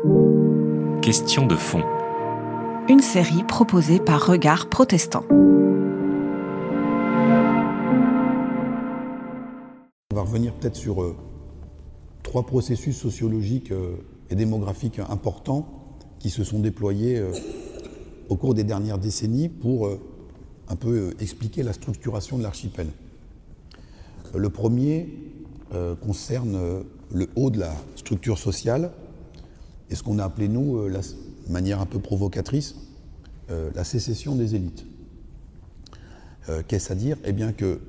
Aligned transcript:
Question 0.00 1.46
de 1.46 1.56
fond. 1.56 1.82
Une 2.88 3.00
série 3.00 3.44
proposée 3.44 3.98
par 4.00 4.26
Regard 4.26 4.70
Protestant. 4.70 5.24
On 10.10 10.14
va 10.14 10.22
revenir 10.22 10.54
peut-être 10.54 10.76
sur 10.76 11.02
euh, 11.02 11.14
trois 12.22 12.46
processus 12.46 12.96
sociologiques 12.96 13.72
euh, 13.72 13.96
et 14.30 14.36
démographiques 14.36 15.00
importants 15.00 15.68
qui 16.18 16.30
se 16.30 16.44
sont 16.44 16.60
déployés 16.60 17.18
euh, 17.18 17.32
au 18.30 18.36
cours 18.36 18.54
des 18.54 18.64
dernières 18.64 18.96
décennies 18.96 19.50
pour 19.50 19.86
euh, 19.86 20.00
un 20.70 20.76
peu 20.76 20.88
euh, 20.88 21.14
expliquer 21.20 21.62
la 21.62 21.74
structuration 21.74 22.38
de 22.38 22.42
l'archipel. 22.42 22.86
Le 24.34 24.48
premier 24.48 25.10
euh, 25.74 25.94
concerne 25.94 26.54
euh, 26.54 26.84
le 27.12 27.28
haut 27.36 27.50
de 27.50 27.58
la 27.60 27.74
structure 27.96 28.38
sociale 28.38 28.92
et 29.90 29.94
ce 29.94 30.02
qu'on 30.02 30.18
a 30.18 30.24
appelé, 30.24 30.48
nous, 30.48 30.78
euh, 30.78 30.88
la- 30.88 31.00
manière 31.48 31.80
un 31.80 31.86
peu 31.86 31.98
provocatrice, 31.98 32.76
euh, 33.50 33.70
la 33.74 33.82
sécession 33.82 34.36
des 34.36 34.54
élites. 34.54 34.86
Euh, 36.48 36.62
Qu'est-ce 36.66 36.92
à 36.92 36.94
dire? 36.94 37.16
Eh 37.24 37.32
bien 37.32 37.52
que 37.52 37.80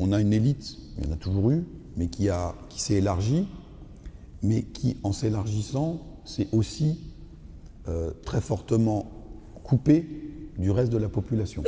on 0.00 0.12
a 0.12 0.20
une 0.20 0.32
élite, 0.32 0.76
il 0.98 1.06
y 1.06 1.08
en 1.08 1.12
a 1.12 1.16
toujours 1.16 1.50
eu, 1.52 1.62
mais 1.96 2.08
qui, 2.08 2.28
qui 2.68 2.80
s'est 2.80 2.94
élargie, 2.94 3.46
mais 4.42 4.62
qui, 4.62 4.96
en 5.04 5.12
s'élargissant, 5.12 6.00
s'est 6.24 6.48
aussi 6.52 6.98
très 8.24 8.40
fortement 8.40 9.10
coupée 9.62 10.06
du 10.58 10.70
reste 10.72 10.90
de 10.90 10.98
la 10.98 11.08
population. 11.08 11.62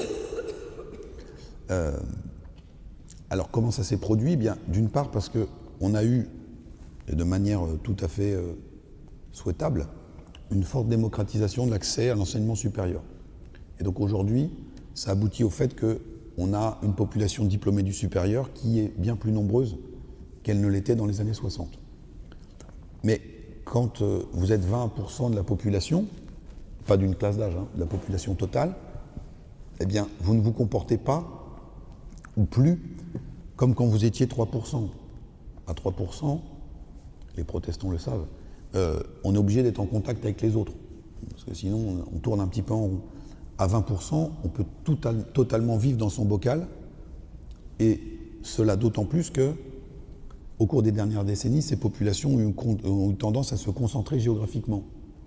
Alors 3.30 3.50
comment 3.50 3.70
ça 3.70 3.84
s'est 3.84 3.98
produit? 3.98 4.32
Eh 4.32 4.36
bien, 4.36 4.56
d'une 4.66 4.88
part 4.88 5.12
parce 5.12 5.28
que 5.28 5.46
on 5.80 5.94
a 5.94 6.04
eu, 6.04 6.26
et 7.06 7.14
de 7.14 7.24
manière 7.24 7.60
tout 7.84 7.96
à 8.00 8.08
fait 8.08 8.36
souhaitable, 9.36 9.86
une 10.50 10.62
forte 10.62 10.88
démocratisation 10.88 11.66
de 11.66 11.70
l'accès 11.70 12.08
à 12.08 12.14
l'enseignement 12.14 12.54
supérieur. 12.54 13.02
Et 13.78 13.84
donc 13.84 14.00
aujourd'hui, 14.00 14.50
ça 14.94 15.10
aboutit 15.10 15.44
au 15.44 15.50
fait 15.50 15.78
qu'on 15.78 16.54
a 16.54 16.78
une 16.82 16.94
population 16.94 17.44
diplômée 17.44 17.82
du 17.82 17.92
supérieur 17.92 18.52
qui 18.54 18.80
est 18.80 18.92
bien 18.96 19.14
plus 19.14 19.32
nombreuse 19.32 19.76
qu'elle 20.42 20.60
ne 20.60 20.68
l'était 20.68 20.96
dans 20.96 21.06
les 21.06 21.20
années 21.20 21.34
60. 21.34 21.78
Mais 23.04 23.20
quand 23.64 24.00
euh, 24.00 24.22
vous 24.32 24.52
êtes 24.52 24.64
20% 24.64 25.30
de 25.30 25.36
la 25.36 25.42
population, 25.42 26.06
pas 26.86 26.96
d'une 26.96 27.14
classe 27.14 27.36
d'âge, 27.36 27.56
hein, 27.56 27.66
de 27.74 27.80
la 27.80 27.86
population 27.86 28.34
totale, 28.34 28.74
eh 29.80 29.86
bien, 29.86 30.08
vous 30.20 30.34
ne 30.34 30.40
vous 30.40 30.52
comportez 30.52 30.96
pas, 30.96 31.24
ou 32.38 32.44
plus, 32.44 32.80
comme 33.56 33.74
quand 33.74 33.86
vous 33.86 34.04
étiez 34.04 34.26
3%. 34.26 34.88
À 35.66 35.72
3%, 35.72 36.40
les 37.36 37.44
protestants 37.44 37.90
le 37.90 37.98
savent, 37.98 38.24
euh, 38.74 39.00
on 39.24 39.34
est 39.34 39.38
obligé 39.38 39.62
d'être 39.62 39.80
en 39.80 39.86
contact 39.86 40.24
avec 40.24 40.40
les 40.42 40.56
autres. 40.56 40.72
Parce 41.30 41.44
que 41.44 41.54
sinon, 41.54 42.04
on, 42.12 42.18
tourne 42.18 42.40
un 42.40 42.46
petit 42.46 42.62
peu 42.62 42.74
en 42.74 42.80
rond. 42.82 43.00
À 43.58 43.66
20%, 43.66 44.30
on 44.44 44.48
peut 44.48 44.64
total- 44.84 45.24
totalement 45.32 45.76
vivre 45.78 45.96
dans 45.98 46.10
son 46.10 46.24
bocal, 46.24 46.66
et 47.80 48.00
cela 48.42 48.76
d'autant 48.76 49.04
plus 49.04 49.30
que, 49.30 49.52
au 50.58 50.66
cours 50.66 50.82
des 50.82 50.92
dernières 50.92 51.24
décennies, 51.24 51.62
ces 51.62 51.76
populations 51.76 52.34
ont 52.34 52.40
eu, 52.40 52.52
con- 52.52 52.76
ont 52.84 53.10
eu 53.10 53.16
tendance 53.16 53.52
à 53.52 53.56
se 53.56 53.70
concentrer 53.70 54.18
géographiquement, 54.20 54.82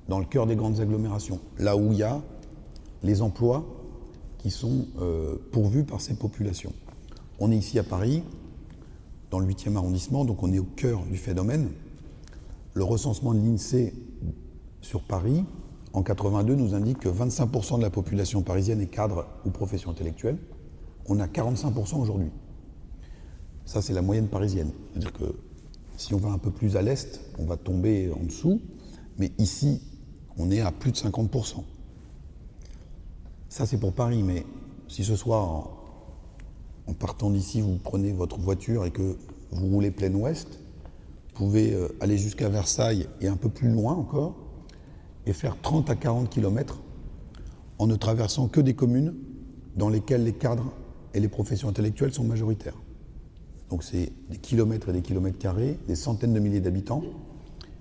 dans 0.07 0.19
le 0.19 0.25
cœur 0.25 0.45
des 0.47 0.55
grandes 0.55 0.79
agglomérations, 0.79 1.39
là 1.57 1.75
où 1.77 1.91
il 1.91 1.97
y 1.99 2.03
a 2.03 2.21
les 3.03 3.21
emplois 3.21 3.65
qui 4.37 4.51
sont 4.51 4.85
euh, 5.01 5.35
pourvus 5.51 5.83
par 5.83 6.01
ces 6.01 6.13
populations. 6.15 6.73
On 7.39 7.51
est 7.51 7.57
ici 7.57 7.77
à 7.79 7.83
Paris, 7.83 8.23
dans 9.31 9.39
le 9.39 9.47
8e 9.47 9.75
arrondissement, 9.75 10.25
donc 10.25 10.41
on 10.43 10.51
est 10.51 10.59
au 10.59 10.67
cœur 10.75 11.03
du 11.09 11.17
phénomène. 11.17 11.69
Le 12.79 12.85
recensement 12.85 13.33
de 13.33 13.39
l'INSEE 13.41 13.93
sur 14.79 15.03
Paris, 15.03 15.43
en 15.91 16.01
82, 16.01 16.55
nous 16.55 16.73
indique 16.73 16.99
que 16.99 17.09
25% 17.09 17.75
de 17.75 17.81
la 17.81 17.89
population 17.89 18.41
parisienne 18.41 18.79
est 18.79 18.87
cadre 18.87 19.25
ou 19.43 19.49
profession 19.49 19.91
intellectuelle. 19.91 20.37
On 21.05 21.19
a 21.19 21.27
45% 21.27 21.99
aujourd'hui. 21.99 22.31
Ça, 23.65 23.81
c'est 23.81 23.91
la 23.91 24.01
moyenne 24.01 24.29
parisienne. 24.29 24.71
C'est-à-dire 24.93 25.11
que 25.11 25.25
si 25.97 26.13
on 26.13 26.19
va 26.19 26.29
un 26.29 26.37
peu 26.37 26.51
plus 26.51 26.77
à 26.77 26.81
l'est, 26.81 27.19
on 27.37 27.43
va 27.43 27.57
tomber 27.57 28.13
en 28.13 28.23
dessous. 28.23 28.61
Mais 29.17 29.33
ici, 29.39 29.81
on 30.37 30.49
est 30.49 30.61
à 30.61 30.71
plus 30.71 30.93
de 30.93 30.95
50%. 30.95 31.55
Ça, 33.49 33.65
c'est 33.65 33.77
pour 33.77 33.91
Paris. 33.91 34.23
Mais 34.23 34.45
si 34.87 35.03
ce 35.03 35.17
soir, 35.17 35.45
en, 35.45 35.71
en 36.87 36.93
partant 36.93 37.29
d'ici, 37.29 37.59
vous 37.59 37.75
prenez 37.75 38.13
votre 38.13 38.39
voiture 38.39 38.85
et 38.85 38.91
que 38.91 39.17
vous 39.51 39.67
roulez 39.67 39.91
plein 39.91 40.13
ouest, 40.13 40.59
pouvez 41.39 41.73
euh, 41.73 41.87
aller 42.01 42.17
jusqu'à 42.17 42.49
Versailles 42.49 43.07
et 43.21 43.29
un 43.29 43.37
peu 43.37 43.47
plus 43.47 43.69
loin 43.69 43.93
encore, 43.93 44.35
et 45.25 45.31
faire 45.31 45.55
30 45.61 45.89
à 45.89 45.95
40 45.95 46.29
km 46.29 46.81
en 47.77 47.87
ne 47.87 47.95
traversant 47.95 48.49
que 48.49 48.59
des 48.59 48.73
communes 48.73 49.15
dans 49.77 49.87
lesquelles 49.87 50.25
les 50.25 50.33
cadres 50.33 50.73
et 51.13 51.21
les 51.21 51.29
professions 51.29 51.69
intellectuelles 51.69 52.13
sont 52.13 52.25
majoritaires. 52.25 52.75
Donc 53.69 53.83
c'est 53.85 54.11
des 54.29 54.35
kilomètres 54.35 54.89
et 54.89 54.91
des 54.91 55.01
kilomètres 55.01 55.37
carrés, 55.37 55.79
des 55.87 55.95
centaines 55.95 56.33
de 56.33 56.41
milliers 56.41 56.59
d'habitants, 56.59 57.03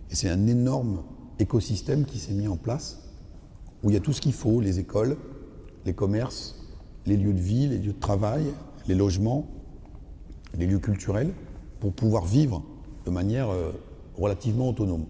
et 0.08 0.14
c'est 0.14 0.28
un 0.28 0.46
énorme 0.46 1.02
écosystème 1.40 2.04
qui 2.04 2.18
s'est 2.18 2.34
mis 2.34 2.46
en 2.46 2.56
place, 2.56 3.08
où 3.82 3.90
il 3.90 3.94
y 3.94 3.96
a 3.96 4.00
tout 4.00 4.12
ce 4.12 4.20
qu'il 4.20 4.34
faut, 4.34 4.60
les 4.60 4.78
écoles, 4.78 5.16
les 5.84 5.94
commerces, 5.94 6.64
les 7.06 7.16
lieux 7.16 7.34
de 7.34 7.40
vie, 7.40 7.66
les 7.66 7.78
lieux 7.78 7.92
de 7.92 7.98
travail, 7.98 8.44
les 8.86 8.94
logements, 8.94 9.48
les 10.56 10.66
lieux 10.66 10.78
culturels, 10.78 11.32
pour 11.80 11.92
pouvoir 11.92 12.24
vivre 12.24 12.62
de 13.08 13.12
manière 13.12 13.48
euh, 13.48 13.72
relativement 14.18 14.68
autonome. 14.68 15.06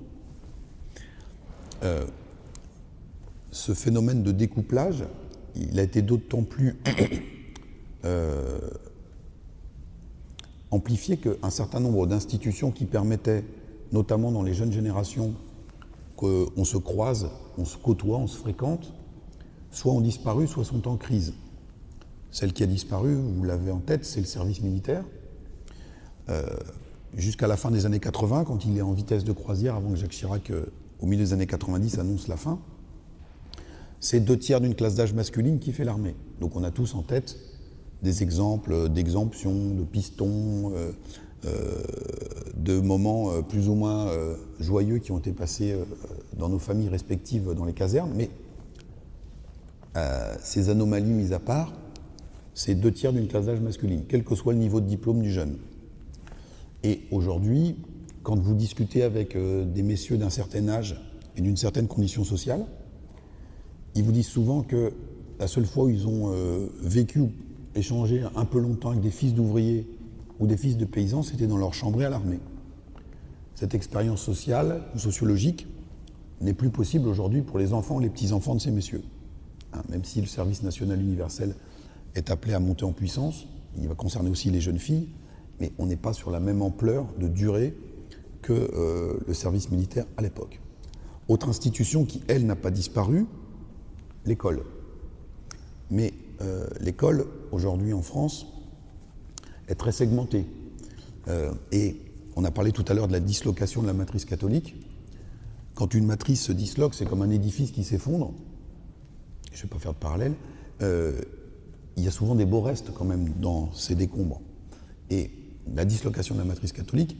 Euh, 1.83 2.07
ce 3.51 3.75
phénomène 3.75 4.23
de 4.23 4.31
découplage, 4.31 5.05
il 5.57 5.81
a 5.81 5.83
été 5.83 6.01
d'autant 6.01 6.45
plus 6.45 6.77
euh, 8.05 8.61
amplifié 10.71 11.17
qu'un 11.17 11.51
certain 11.51 11.81
nombre 11.81 12.07
d'institutions 12.07 12.71
qui 12.71 12.85
permettaient, 12.85 13.45
notamment 13.91 14.31
dans 14.31 14.45
les 14.45 14.55
jeunes 14.55 14.73
générations, 14.73 15.35
qu'on 16.15 16.65
se 16.65 16.77
croise, 16.77 17.31
on 17.59 17.65
se 17.65 17.77
côtoie, 17.77 18.19
on 18.19 18.29
se 18.29 18.37
fréquente, 18.37 18.93
soit 19.73 19.93
ont 19.93 20.01
disparu, 20.01 20.47
soit 20.47 20.65
sont 20.65 20.87
en 20.87 20.97
crise. 20.97 21.35
Celle 22.31 22.53
qui 22.53 22.63
a 22.63 22.67
disparu, 22.67 23.15
vous 23.17 23.43
l'avez 23.43 23.73
en 23.73 23.79
tête, 23.79 24.05
c'est 24.05 24.21
le 24.21 24.27
service 24.27 24.61
militaire. 24.61 25.05
Jusqu'à 27.17 27.47
la 27.47 27.57
fin 27.57 27.71
des 27.71 27.87
années 27.87 28.01
80, 28.01 28.45
quand 28.45 28.65
il 28.67 28.77
est 28.77 28.83
en 28.83 28.93
vitesse 28.93 29.25
de 29.25 29.33
croisière, 29.33 29.75
avant 29.75 29.91
que 29.91 29.97
Jacques 29.97 30.11
Chirac, 30.11 30.51
euh, 30.51 30.67
au 31.01 31.07
milieu 31.07 31.25
des 31.25 31.33
années 31.33 31.47
90, 31.47 31.99
annonce 31.99 32.29
la 32.29 32.37
fin, 32.37 32.59
c'est 33.99 34.21
deux 34.21 34.39
tiers 34.39 34.61
d'une 34.61 34.75
classe 34.75 34.95
d'âge 34.95 35.15
masculine 35.15 35.59
qui 35.59 35.73
fait 35.73 35.85
l'armée. 35.85 36.15
Donc 36.41 36.55
on 36.55 36.63
a 36.63 36.71
tous 36.71 36.95
en 36.95 37.03
tête 37.03 37.37
des 38.03 38.23
exemples 38.23 38.89
d'exemptions, 38.91 39.75
de 39.75 39.83
pistons, 39.83 40.73
euh, 40.75 40.93
euh, 41.47 41.83
de 42.57 42.79
moments 42.79 43.43
plus 43.43 43.69
ou 43.69 43.75
moins 43.75 44.09
joyeux 44.61 44.99
qui 44.99 45.13
ont 45.13 45.19
été 45.19 45.33
passés 45.33 45.75
dans 46.37 46.49
nos 46.49 46.59
familles 46.59 46.89
respectives 46.89 47.55
dans 47.55 47.65
les 47.65 47.73
casernes. 47.73 48.13
Mais 48.15 48.31
ces 50.41 50.69
anomalies 50.69 51.13
mises 51.13 51.33
à 51.33 51.39
part, 51.39 51.73
c'est 52.55 52.75
deux 52.75 52.93
tiers 52.93 53.13
d'une 53.13 53.29
classe 53.29 53.47
d'âge 53.47 53.61
masculine, 53.61 54.03
quel 54.09 54.25
que 54.25 54.35
soit 54.35 54.53
le 54.53 54.59
niveau 54.59 54.81
de 54.81 54.87
diplôme 54.87 55.23
du 55.23 55.31
jeune. 55.31 55.59
Et 56.89 57.03
aujourd'hui, 57.11 57.77
quand 58.23 58.39
vous 58.39 58.55
discutez 58.55 59.03
avec 59.03 59.37
euh, 59.37 59.67
des 59.67 59.83
messieurs 59.83 60.17
d'un 60.17 60.31
certain 60.31 60.71
âge 60.71 60.99
et 61.37 61.43
d'une 61.43 61.59
certaine 61.59 61.87
condition 61.87 62.25
sociale, 62.25 62.65
ils 63.95 64.03
vous 64.03 64.11
disent 64.11 64.29
souvent 64.29 64.63
que 64.63 64.95
la 65.39 65.49
seule 65.49 65.67
fois 65.67 65.85
où 65.85 65.91
ils 65.91 66.07
ont 66.07 66.33
euh, 66.33 66.67
vécu 66.81 67.25
échangé 67.75 68.23
un 68.35 68.47
peu 68.47 68.59
longtemps 68.59 68.93
avec 68.93 69.03
des 69.03 69.11
fils 69.11 69.35
d'ouvriers 69.35 69.87
ou 70.41 70.47
des 70.47 70.57
fils 70.57 70.79
de 70.79 70.87
paysans, 70.87 71.23
c'était 71.23 71.47
dans 71.47 71.59
leur 71.59 71.75
chambrée 71.75 72.07
à 72.07 72.09
l'armée. 72.09 72.41
Cette 73.55 73.75
expérience 73.75 74.23
sociale 74.23 74.81
ou 74.95 74.99
sociologique 74.99 75.67
n'est 76.41 76.55
plus 76.55 76.71
possible 76.71 77.07
aujourd'hui 77.07 77.43
pour 77.43 77.59
les 77.59 77.75
enfants 77.75 77.97
ou 77.97 78.01
les 78.01 78.09
petits-enfants 78.09 78.55
de 78.55 78.63
ces 78.63 78.71
messieurs. 78.71 79.03
Hein, 79.75 79.83
même 79.91 80.05
si 80.05 80.23
le 80.23 80.27
service 80.27 80.63
national 80.63 81.03
universel 81.03 81.55
est 82.15 82.31
appelé 82.31 82.55
à 82.55 82.61
monter 82.61 82.87
en 82.87 82.93
puissance, 82.93 83.47
il 83.79 83.89
va 83.89 83.95
concerner 83.95 84.31
aussi 84.31 84.49
les 84.49 84.63
jeunes 84.63 84.79
filles, 84.79 85.09
mais 85.61 85.73
on 85.79 85.87
n'est 85.87 85.97
pas 85.97 86.13
sur 86.13 86.31
la 86.31 86.41
même 86.41 86.63
ampleur 86.63 87.07
de 87.19 87.29
durée 87.29 87.75
que 88.43 88.53
euh, 88.53 89.19
le 89.27 89.35
service 89.35 89.71
militaire 89.71 90.07
à 90.17 90.23
l'époque. 90.23 90.61
Autre 91.29 91.49
institution 91.49 92.05
qui, 92.05 92.23
elle, 92.29 92.47
n'a 92.47 92.57
pas 92.57 92.71
disparu, 92.71 93.27
l'école. 94.25 94.63
Mais 95.91 96.15
euh, 96.41 96.67
l'école, 96.81 97.27
aujourd'hui 97.53 97.93
en 97.93 98.03
France, 98.03 98.47
est 99.69 99.75
très 99.75 99.93
segmentée. 99.93 100.47
Euh, 101.29 101.53
et 101.73 102.01
on 102.37 102.45
a 102.45 102.51
parlé 102.51 102.73
tout 102.73 102.85
à 102.89 102.95
l'heure 102.95 103.09
de 103.09 103.13
la 103.13 103.21
dislocation 103.21 103.83
de 103.83 103.87
la 103.87 103.93
matrice 103.93 104.25
catholique. 104.25 104.77
Quand 105.75 105.95
une 105.95 106.07
matrice 106.07 106.43
se 106.43 106.53
disloque, 106.53 106.95
c'est 106.95 107.05
comme 107.05 107.23
un 107.23 107.31
édifice 107.31 107.71
qui 107.71 107.85
s'effondre. 107.85 108.33
Je 109.53 109.59
ne 109.59 109.63
vais 109.63 109.69
pas 109.69 109.79
faire 109.79 109.93
de 109.93 109.99
parallèle. 109.99 110.35
Il 110.81 112.05
y 112.05 112.09
a 112.09 112.11
souvent 112.11 112.35
des 112.35 112.47
beaux 112.47 112.61
restes 112.61 112.93
quand 112.95 113.05
même 113.05 113.29
dans 113.41 113.73
ces 113.75 113.95
décombres. 113.95 114.41
Et 115.11 115.31
la 115.75 115.85
dislocation 115.85 116.35
de 116.35 116.41
la 116.41 116.47
matrice 116.47 116.73
catholique, 116.73 117.17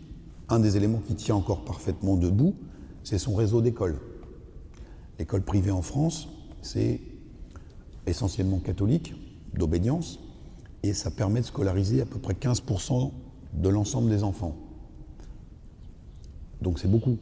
un 0.49 0.61
des 0.61 0.77
éléments 0.77 1.01
qui 1.07 1.15
tient 1.15 1.35
encore 1.35 1.65
parfaitement 1.65 2.17
debout, 2.17 2.55
c'est 3.05 3.19
son 3.19 3.35
réseau 3.35 3.61
d'écoles. 3.61 3.99
l'école 5.19 5.43
privée 5.43 5.71
en 5.71 5.83
France, 5.83 6.29
c'est 6.63 7.01
essentiellement 8.07 8.59
catholique, 8.59 9.15
d'obédience, 9.55 10.21
et 10.83 10.93
ça 10.93 11.11
permet 11.11 11.41
de 11.41 11.47
scolariser 11.47 12.01
à 12.01 12.07
peu 12.07 12.19
près 12.19 12.35
15% 12.35 13.11
de 13.55 13.69
l'ensemble 13.69 14.11
des 14.11 14.23
enfants. 14.23 14.57
Donc 16.63 16.79
c'est 16.79 16.91
beaucoup. 16.91 17.19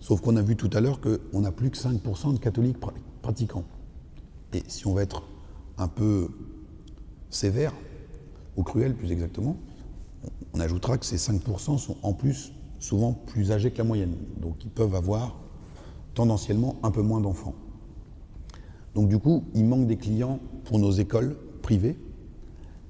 Sauf 0.00 0.20
qu'on 0.20 0.36
a 0.36 0.42
vu 0.42 0.56
tout 0.56 0.70
à 0.72 0.80
l'heure 0.80 1.00
qu'on 1.00 1.40
n'a 1.40 1.52
plus 1.52 1.70
que 1.70 1.76
5% 1.76 2.34
de 2.34 2.38
catholiques 2.38 2.78
pratiquants. 3.22 3.64
Et 4.52 4.62
si 4.66 4.86
on 4.86 4.94
veut 4.94 5.02
être 5.02 5.24
un 5.78 5.88
peu 5.88 6.28
sévère, 7.28 7.72
ou 8.56 8.62
cruel 8.62 8.94
plus 8.94 9.12
exactement, 9.12 9.56
on 10.54 10.60
ajoutera 10.60 10.98
que 10.98 11.06
ces 11.06 11.16
5% 11.16 11.78
sont 11.78 11.96
en 12.02 12.12
plus 12.12 12.52
souvent 12.78 13.12
plus 13.12 13.52
âgés 13.52 13.70
que 13.70 13.78
la 13.78 13.84
moyenne. 13.84 14.16
Donc 14.40 14.64
ils 14.64 14.70
peuvent 14.70 14.94
avoir 14.94 15.36
tendanciellement 16.14 16.76
un 16.82 16.90
peu 16.90 17.02
moins 17.02 17.20
d'enfants. 17.20 17.54
Donc 18.94 19.08
du 19.08 19.18
coup, 19.18 19.44
il 19.54 19.64
manque 19.64 19.86
des 19.86 19.96
clients 19.96 20.40
pour 20.64 20.78
nos 20.78 20.90
écoles 20.90 21.36
privées. 21.62 21.98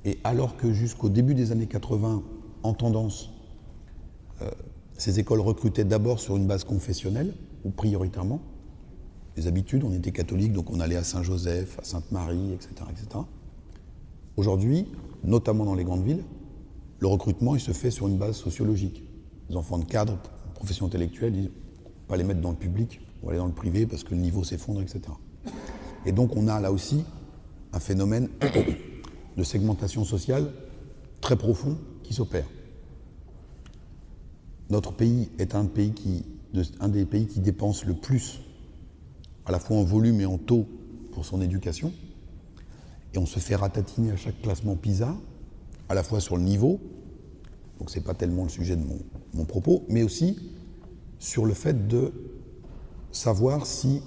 Et 0.04 0.18
alors 0.24 0.56
que 0.56 0.72
jusqu'au 0.72 1.10
début 1.10 1.34
des 1.34 1.52
années 1.52 1.66
80, 1.66 2.22
en 2.62 2.72
tendance, 2.72 3.30
euh, 4.40 4.50
ces 4.96 5.18
écoles 5.18 5.40
recrutaient 5.40 5.84
d'abord 5.84 6.20
sur 6.20 6.36
une 6.36 6.46
base 6.46 6.64
confessionnelle, 6.64 7.34
ou 7.64 7.70
prioritairement. 7.70 8.40
Les 9.36 9.46
habitudes, 9.46 9.84
on 9.84 9.92
était 9.92 10.12
catholique, 10.12 10.52
donc 10.52 10.70
on 10.70 10.80
allait 10.80 10.96
à 10.96 11.04
Saint-Joseph, 11.04 11.78
à 11.78 11.84
Sainte-Marie, 11.84 12.52
etc. 12.52 12.70
etc. 12.90 13.20
Aujourd'hui, 14.36 14.86
notamment 15.24 15.64
dans 15.64 15.74
les 15.74 15.84
grandes 15.84 16.04
villes, 16.04 16.24
le 17.00 17.06
recrutement 17.08 17.54
il 17.54 17.60
se 17.60 17.72
fait 17.72 17.90
sur 17.90 18.06
une 18.06 18.18
base 18.18 18.36
sociologique. 18.36 19.02
Les 19.48 19.56
enfants 19.56 19.78
de 19.78 19.84
cadre, 19.84 20.18
profession 20.54 20.86
intellectuelle, 20.86 21.34
ils 21.34 21.50
pas 22.06 22.16
les 22.16 22.24
mettre 22.24 22.40
dans 22.40 22.50
le 22.50 22.56
public, 22.56 23.00
on 23.22 23.26
va 23.26 23.32
aller 23.32 23.38
dans 23.38 23.46
le 23.46 23.52
privé 23.52 23.86
parce 23.86 24.04
que 24.04 24.14
le 24.14 24.20
niveau 24.20 24.44
s'effondre, 24.44 24.82
etc. 24.82 25.00
Et 26.04 26.12
donc 26.12 26.36
on 26.36 26.48
a 26.48 26.60
là 26.60 26.72
aussi 26.72 27.04
un 27.72 27.80
phénomène 27.80 28.28
de 29.36 29.42
segmentation 29.44 30.04
sociale 30.04 30.50
très 31.20 31.36
profond 31.36 31.78
qui 32.02 32.14
s'opère. 32.14 32.46
Notre 34.70 34.92
pays 34.92 35.30
est 35.38 35.54
un, 35.54 35.68
un 36.80 36.88
des 36.88 37.04
pays 37.04 37.26
qui 37.26 37.40
dépense 37.40 37.84
le 37.84 37.94
plus, 37.94 38.40
à 39.46 39.52
la 39.52 39.58
fois 39.58 39.76
en 39.76 39.84
volume 39.84 40.20
et 40.20 40.26
en 40.26 40.38
taux, 40.38 40.66
pour 41.12 41.24
son 41.24 41.40
éducation. 41.40 41.92
Et 43.14 43.18
on 43.18 43.26
se 43.26 43.40
fait 43.40 43.56
ratatiner 43.56 44.12
à 44.12 44.16
chaque 44.16 44.40
classement 44.40 44.76
PISA, 44.76 45.16
à 45.90 45.94
la 45.94 46.04
fois 46.04 46.20
sur 46.20 46.36
le 46.36 46.44
niveau, 46.44 46.80
donc 47.80 47.90
ce 47.90 47.98
n'est 47.98 48.04
pas 48.04 48.14
tellement 48.14 48.44
le 48.44 48.48
sujet 48.48 48.76
de 48.76 48.84
mon, 49.34 49.44
propos, 49.44 49.84
mais 49.88 50.04
aussi 50.04 50.38
sur 51.18 51.44
le 51.44 51.52
fait 51.52 51.88
de 51.88 52.12
savoir 53.10 53.66
si 53.66 54.00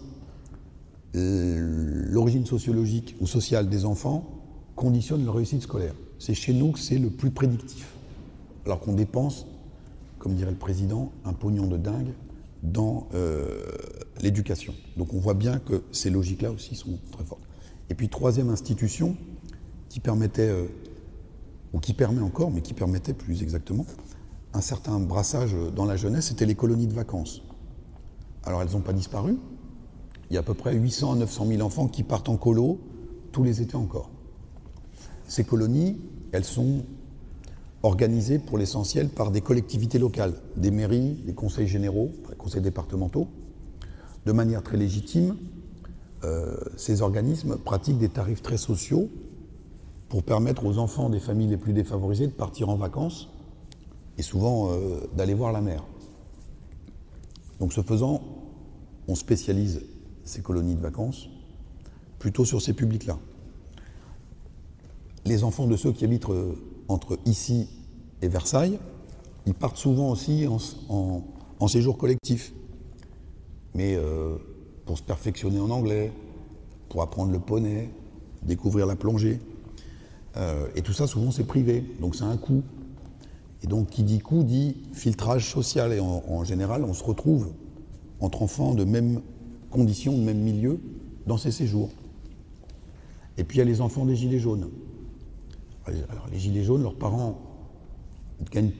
euh, 1.15 2.07
l'origine 2.09 2.45
sociologique 2.45 3.17
ou 3.19 3.27
sociale 3.27 3.67
des 3.67 3.83
enfants 3.83 4.23
conditionne 4.77 5.25
leur 5.25 5.35
réussite 5.35 5.61
scolaire. 5.61 5.93
C'est 6.19 6.33
chez 6.33 6.53
nous 6.53 6.71
que 6.71 6.79
c'est 6.79 6.97
le 6.97 7.09
plus 7.09 7.31
prédictif. 7.31 7.93
Alors 8.65 8.79
qu'on 8.79 8.93
dépense, 8.93 9.45
comme 10.19 10.35
dirait 10.35 10.51
le 10.51 10.57
président, 10.57 11.11
un 11.25 11.33
pognon 11.33 11.67
de 11.67 11.75
dingue 11.75 12.13
dans 12.61 13.09
euh, 13.13 13.61
l'éducation. 14.21 14.73
Donc 14.95 15.13
on 15.13 15.19
voit 15.19 15.33
bien 15.33 15.59
que 15.59 15.83
ces 15.91 16.09
logiques-là 16.09 16.49
aussi 16.49 16.75
sont 16.75 16.97
très 17.11 17.25
fortes. 17.25 17.43
Et 17.89 17.93
puis 17.93 18.07
troisième 18.07 18.49
institution 18.49 19.17
qui 19.89 19.99
permettait, 19.99 20.47
euh, 20.47 20.67
ou 21.73 21.79
qui 21.79 21.93
permet 21.93 22.21
encore, 22.21 22.51
mais 22.51 22.61
qui 22.61 22.73
permettait 22.73 23.13
plus 23.13 23.41
exactement, 23.41 23.85
un 24.53 24.61
certain 24.61 24.99
brassage 24.99 25.55
dans 25.75 25.85
la 25.85 25.95
jeunesse, 25.95 26.27
c'était 26.27 26.45
les 26.45 26.55
colonies 26.55 26.87
de 26.87 26.93
vacances. 26.93 27.41
Alors 28.43 28.61
elles 28.61 28.71
n'ont 28.71 28.81
pas 28.81 28.93
disparu. 28.93 29.37
Il 30.29 30.35
y 30.35 30.37
a 30.37 30.41
à 30.41 30.43
peu 30.43 30.53
près 30.53 30.73
800 30.75 31.13
à 31.13 31.15
900 31.15 31.47
000 31.47 31.61
enfants 31.61 31.87
qui 31.87 32.03
partent 32.03 32.29
en 32.29 32.37
colo 32.37 32.79
tous 33.31 33.43
les 33.43 33.61
étés 33.61 33.75
encore. 33.75 34.11
Ces 35.27 35.43
colonies, 35.43 35.99
elles 36.31 36.43
sont 36.43 36.83
organisées 37.81 38.39
pour 38.39 38.57
l'essentiel 38.57 39.09
par 39.09 39.31
des 39.31 39.41
collectivités 39.41 39.99
locales, 39.99 40.33
des 40.55 40.71
mairies, 40.71 41.13
des 41.25 41.33
conseils 41.33 41.67
généraux, 41.67 42.11
des 42.29 42.35
conseils 42.35 42.61
départementaux, 42.61 43.27
de 44.25 44.31
manière 44.31 44.63
très 44.63 44.77
légitime, 44.77 45.35
euh, 46.23 46.55
ces 46.77 47.01
organismes 47.01 47.57
pratiquent 47.57 47.97
des 47.97 48.09
tarifs 48.09 48.41
très 48.41 48.57
sociaux 48.57 49.09
pour 50.13 50.21
permettre 50.21 50.63
aux 50.67 50.77
enfants 50.77 51.09
des 51.09 51.19
familles 51.19 51.47
les 51.47 51.57
plus 51.57 51.73
défavorisées 51.73 52.27
de 52.27 52.31
partir 52.33 52.69
en 52.69 52.75
vacances 52.75 53.29
et 54.19 54.21
souvent 54.21 54.69
euh, 54.69 54.99
d'aller 55.17 55.33
voir 55.33 55.51
la 55.51 55.59
mer. 55.59 55.83
Donc 57.59 57.73
ce 57.73 57.81
faisant, 57.81 58.21
on 59.07 59.15
spécialise 59.15 59.81
ces 60.23 60.43
colonies 60.43 60.75
de 60.75 60.81
vacances 60.81 61.29
plutôt 62.19 62.45
sur 62.45 62.61
ces 62.61 62.73
publics-là. 62.73 63.17
Les 65.25 65.43
enfants 65.43 65.65
de 65.65 65.75
ceux 65.75 65.91
qui 65.91 66.05
habitent 66.05 66.29
euh, 66.29 66.53
entre 66.89 67.17
ici 67.25 67.67
et 68.21 68.27
Versailles, 68.27 68.77
ils 69.47 69.55
partent 69.55 69.77
souvent 69.77 70.11
aussi 70.11 70.45
en, 70.89 71.67
séjour 71.67 71.97
collectif. 71.97 72.53
Mais 73.73 73.97
pour 74.85 74.95
se 74.95 75.01
perfectionner 75.01 75.59
en 75.59 75.71
anglais, 75.71 76.11
pour 76.89 77.01
apprendre 77.01 77.31
le 77.31 77.39
poney, 77.39 77.89
découvrir 78.43 78.85
la 78.85 78.95
plongée. 78.95 79.39
Euh, 80.37 80.67
et 80.75 80.81
tout 80.81 80.93
ça, 80.93 81.07
souvent, 81.07 81.31
c'est 81.31 81.43
privé, 81.43 81.83
donc 81.99 82.15
c'est 82.15 82.23
un 82.23 82.37
coût. 82.37 82.63
Et 83.61 83.67
donc, 83.67 83.89
qui 83.89 84.03
dit 84.03 84.19
coût 84.19 84.43
dit 84.43 84.77
filtrage 84.93 85.49
social. 85.49 85.93
Et 85.93 85.99
en, 85.99 86.43
général, 86.43 86.83
on 86.83 86.93
se 86.93 87.03
retrouve 87.03 87.51
entre 88.19 88.41
enfants 88.41 88.73
de 88.73 88.83
même 88.83 89.21
conditions, 89.69 90.13
de 90.13 90.23
même 90.23 90.39
milieu, 90.39 90.79
dans 91.27 91.37
ces 91.37 91.51
séjours. 91.51 91.89
Et 93.37 93.43
puis, 93.43 93.57
il 93.57 93.59
y 93.59 93.61
a 93.61 93.65
les 93.65 93.81
enfants 93.81 94.05
des 94.05 94.15
Gilets 94.15 94.39
jaunes. 94.39 94.69
Alors, 95.85 96.27
les 96.31 96.39
Gilets 96.39 96.63
jaunes, 96.63 96.83
leurs 96.83 96.95
parents 96.95 97.39
gagnent 98.51 98.71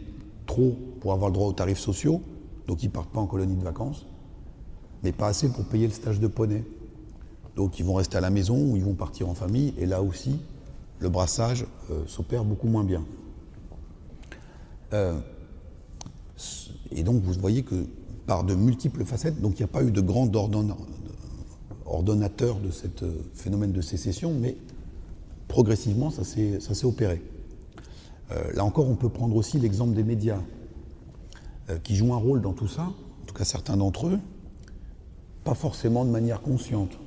trop 0.46 0.76
pour 1.00 1.14
avoir 1.14 1.30
le 1.30 1.34
droit 1.34 1.48
aux 1.48 1.54
tarifs 1.54 1.80
sociaux, 1.80 2.22
donc 2.68 2.84
ils 2.84 2.90
partent 2.90 3.12
pas 3.12 3.20
en 3.20 3.28
colonie 3.28 3.56
de 3.56 3.64
vacances 3.64 4.06
mais 5.04 5.12
pas 5.12 5.28
assez 5.28 5.50
pour 5.50 5.66
payer 5.66 5.88
le 5.88 5.94
stage 5.94 6.20
de 6.20 6.28
poney. 6.28 6.64
Donc 7.56 7.80
ils 7.80 7.86
vont 7.86 7.94
rester 7.94 8.18
à 8.18 8.22
la 8.22 8.30
maison 8.30 8.58
ou 8.58 8.78
ils 8.78 8.84
vont 8.84 8.96
partir 8.96 9.30
en 9.30 9.36
famille, 9.36 9.74
et 9.78 9.86
là 9.86 10.02
aussi, 10.02 10.40
le 11.00 11.10
brassage 11.10 11.66
euh, 11.92 12.04
s'opère 12.08 12.44
beaucoup 12.46 12.68
moins 12.68 12.84
bien. 12.84 13.04
Euh, 14.94 15.20
et 16.92 17.04
donc 17.04 17.22
vous 17.24 17.34
voyez 17.34 17.64
que 17.64 17.86
par 18.26 18.44
de 18.44 18.56
multiples 18.56 19.04
facettes, 19.04 19.42
donc 19.42 19.60
il 19.60 19.64
n'y 19.64 19.66
a 19.66 19.68
pas 19.68 19.84
eu 19.84 19.92
de 19.92 20.02
grand 20.02 20.34
ordonnateur 21.86 22.60
de 22.60 22.72
ce 22.72 22.88
euh, 23.04 23.22
phénomène 23.34 23.72
de 23.72 23.82
sécession, 23.82 24.34
mais 24.34 24.56
progressivement 25.48 26.10
ça 26.10 26.24
s'est 26.24 26.86
opéré. 26.86 27.22
là 28.56 28.64
encore, 28.64 28.88
on 28.90 28.96
peut 28.96 29.10
prendre 29.10 29.36
aussi 29.36 29.60
l'exemple 29.60 29.94
des 29.94 30.04
médias, 30.04 30.40
qui 31.84 31.96
jouent 31.96 32.14
un 32.14 32.18
rôle 32.18 32.42
dans 32.42 32.54
tout 32.54 32.68
ça, 32.68 32.84
en 32.84 33.26
tout 33.26 33.36
cas 33.36 33.46
certains 33.46 33.78
d'entre 33.78 34.08
eux, 34.08 34.20
pas 35.44 35.54
forcément 35.54 36.06
de 36.06 36.10
manière 36.10 36.42
consciente. 36.42 36.98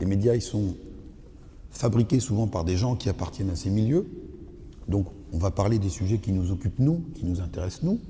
Les 0.00 0.06
médias, 0.06 0.34
ils 0.34 0.42
sont 0.42 0.74
fabriqués 1.76 2.20
souvent 2.20 2.46
par 2.46 2.64
des 2.64 2.76
gens 2.76 2.96
qui 2.96 3.08
appartiennent 3.08 3.50
à 3.50 3.56
ces 3.56 3.70
milieux. 3.70 4.06
Donc, 4.88 5.06
on 5.32 5.38
va 5.38 5.50
parler 5.50 5.78
des 5.78 5.88
sujets 5.88 6.18
qui 6.18 6.32
nous 6.32 6.50
occupent, 6.52 6.78
nous, 6.78 7.02
qui 7.14 7.24
nous 7.24 7.40
intéressent, 7.40 7.82
nous. 7.82 8.00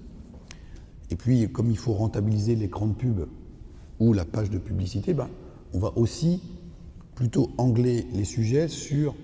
Et 1.11 1.17
puis, 1.17 1.51
comme 1.51 1.71
il 1.71 1.79
faut 1.79 1.93
rentabiliser 1.93 2.55
l'écran 2.57 2.87
de 2.87 2.95
pub 2.95 3.27
ou 3.99 4.13
la 4.13 4.25
page 4.25 4.51
de 4.51 4.59
publicité, 4.59 5.15
ben, 5.15 5.29
on 5.73 5.79
va 5.79 5.93
aussi 5.97 6.41
plutôt 7.15 7.51
angler 7.57 8.07
les 8.13 8.25
sujets 8.25 8.69
sur 8.69 9.15